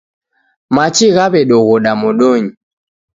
Machi 0.75 1.07
ghawedoghoda 1.15 1.91
modonyi 2.01 2.49